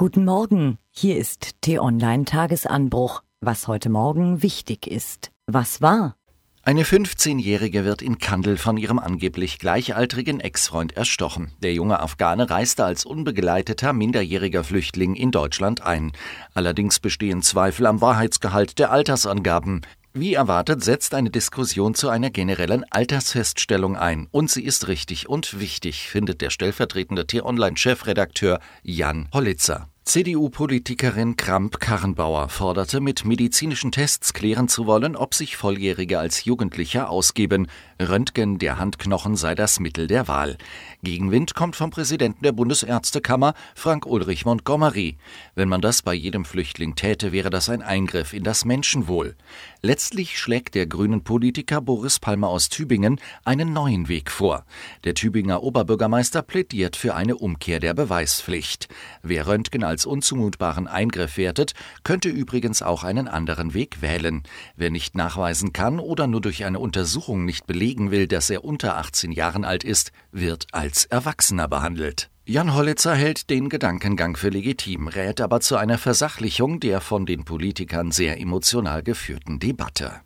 [0.00, 3.24] Guten Morgen, hier ist T-Online Tagesanbruch.
[3.40, 5.32] Was heute Morgen wichtig ist.
[5.48, 6.14] Was war?
[6.62, 11.50] Eine 15-Jährige wird in Kandel von ihrem angeblich gleichaltrigen Ex-Freund erstochen.
[11.64, 16.12] Der junge Afghane reiste als unbegleiteter minderjähriger Flüchtling in Deutschland ein.
[16.54, 19.80] Allerdings bestehen Zweifel am Wahrheitsgehalt der Altersangaben.
[20.14, 24.26] Wie erwartet setzt eine Diskussion zu einer generellen Altersfeststellung ein.
[24.30, 29.88] Und sie ist richtig und wichtig, findet der stellvertretende T-Online-Chefredakteur Jan Hollitzer.
[30.08, 37.66] CDU-Politikerin Kramp-Karrenbauer forderte, mit medizinischen Tests klären zu wollen, ob sich Volljährige als Jugendlicher ausgeben.
[38.00, 40.56] Röntgen der Handknochen sei das Mittel der Wahl.
[41.02, 45.16] Gegenwind kommt vom Präsidenten der Bundesärztekammer, Frank Ulrich Montgomery.
[45.56, 49.34] Wenn man das bei jedem Flüchtling täte, wäre das ein Eingriff in das Menschenwohl.
[49.82, 54.64] Letztlich schlägt der grünen Politiker Boris Palmer aus Tübingen einen neuen Weg vor.
[55.02, 58.88] Der Tübinger Oberbürgermeister plädiert für eine Umkehr der Beweispflicht.
[59.22, 61.74] Wer Röntgen als unzumutbaren Eingriff wertet,
[62.04, 64.44] könnte übrigens auch einen anderen Weg wählen.
[64.76, 68.98] Wer nicht nachweisen kann oder nur durch eine Untersuchung nicht belegen will, dass er unter
[68.98, 72.28] 18 Jahren alt ist, wird als Erwachsener behandelt.
[72.44, 77.44] Jan Hollitzer hält den Gedankengang für legitim, rät aber zu einer Versachlichung der von den
[77.44, 80.20] Politikern sehr emotional geführten Debatte.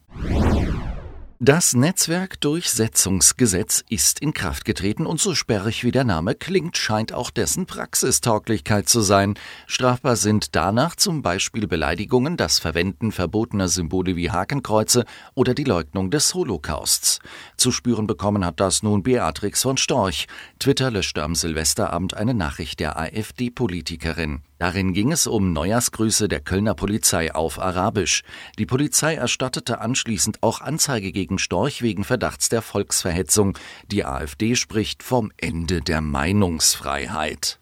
[1.44, 7.32] Das Netzwerkdurchsetzungsgesetz ist in Kraft getreten und so sperrig wie der Name klingt, scheint auch
[7.32, 9.34] dessen Praxistauglichkeit zu sein.
[9.66, 15.04] Strafbar sind danach zum Beispiel Beleidigungen, das Verwenden verbotener Symbole wie Hakenkreuze
[15.34, 17.18] oder die Leugnung des Holocausts.
[17.56, 20.28] Zu spüren bekommen hat das nun Beatrix von Storch.
[20.60, 24.42] Twitter löschte am Silvesterabend eine Nachricht der AfD-Politikerin.
[24.62, 28.22] Darin ging es um Neujahrsgrüße der Kölner Polizei auf Arabisch.
[28.60, 33.58] Die Polizei erstattete anschließend auch Anzeige gegen Storch wegen Verdachts der Volksverhetzung.
[33.86, 37.58] Die AfD spricht vom Ende der Meinungsfreiheit.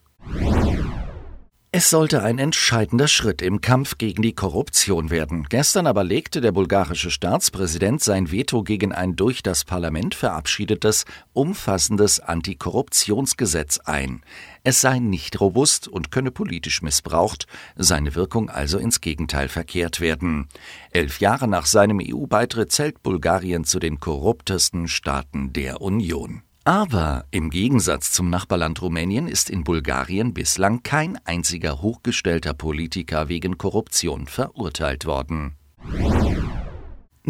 [1.73, 5.47] Es sollte ein entscheidender Schritt im Kampf gegen die Korruption werden.
[5.49, 12.19] Gestern aber legte der bulgarische Staatspräsident sein Veto gegen ein durch das Parlament verabschiedetes, umfassendes
[12.19, 14.23] Antikorruptionsgesetz ein.
[14.65, 20.49] Es sei nicht robust und könne politisch missbraucht, seine Wirkung also ins Gegenteil verkehrt werden.
[20.91, 26.43] Elf Jahre nach seinem EU-Beitritt zählt Bulgarien zu den korruptesten Staaten der Union.
[26.65, 33.57] Aber im Gegensatz zum Nachbarland Rumänien ist in Bulgarien bislang kein einziger hochgestellter Politiker wegen
[33.57, 35.57] Korruption verurteilt worden.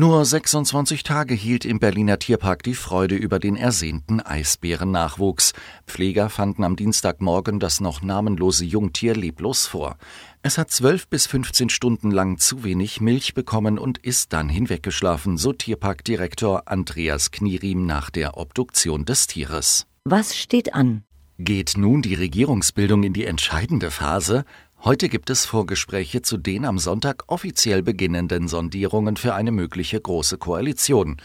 [0.01, 5.53] Nur 26 Tage hielt im Berliner Tierpark die Freude über den ersehnten Eisbärennachwuchs.
[5.87, 9.99] Pfleger fanden am Dienstagmorgen das noch namenlose Jungtier leblos vor.
[10.41, 15.37] Es hat zwölf bis 15 Stunden lang zu wenig Milch bekommen und ist dann hinweggeschlafen,
[15.37, 19.87] so Tierparkdirektor Andreas Knieriem nach der Obduktion des Tieres.
[20.05, 21.05] Was steht an?
[21.43, 24.45] Geht nun die Regierungsbildung in die entscheidende Phase?
[24.83, 30.39] Heute gibt es Vorgespräche zu den am Sonntag offiziell beginnenden Sondierungen für eine mögliche große
[30.39, 31.19] Koalition.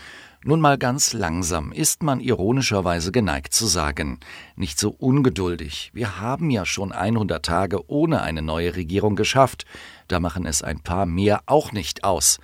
[0.44, 4.20] Nun mal ganz langsam ist man ironischerweise geneigt zu sagen.
[4.58, 5.92] Nicht so ungeduldig.
[5.94, 9.64] Wir haben ja schon 100 Tage ohne eine neue Regierung geschafft.
[10.10, 12.40] Da machen es ein paar mehr auch nicht aus.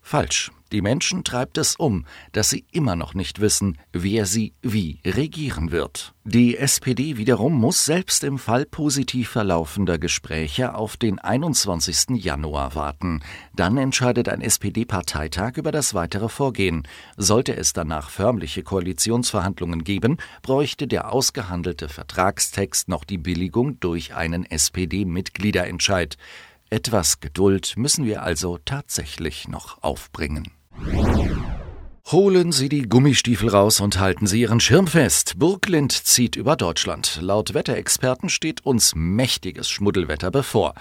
[0.00, 0.50] Falsch.
[0.74, 5.70] Die Menschen treibt es um, dass sie immer noch nicht wissen, wer sie wie regieren
[5.70, 6.14] wird.
[6.24, 12.20] Die SPD wiederum muss selbst im Fall positiv verlaufender Gespräche auf den 21.
[12.24, 13.22] Januar warten.
[13.54, 16.88] Dann entscheidet ein SPD-Parteitag über das weitere Vorgehen.
[17.16, 24.44] Sollte es danach förmliche Koalitionsverhandlungen geben, bräuchte der ausgehandelte Vertragstext noch die Billigung durch einen
[24.44, 26.16] SPD-Mitgliederentscheid.
[26.68, 30.50] Etwas Geduld müssen wir also tatsächlich noch aufbringen.
[32.10, 35.38] Holen Sie die Gummistiefel raus und halten Sie Ihren Schirm fest.
[35.38, 37.18] Burglind zieht über Deutschland.
[37.22, 40.74] Laut Wetterexperten steht uns mächtiges Schmuddelwetter bevor.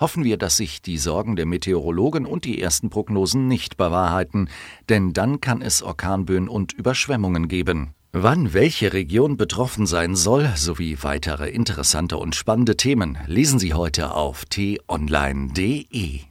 [0.00, 4.48] Hoffen wir, dass sich die Sorgen der Meteorologen und die ersten Prognosen nicht bewahrheiten,
[4.88, 7.94] denn dann kann es Orkanböen und Überschwemmungen geben.
[8.12, 14.14] Wann welche Region betroffen sein soll, sowie weitere interessante und spannende Themen, lesen Sie heute
[14.14, 16.29] auf t-online.de.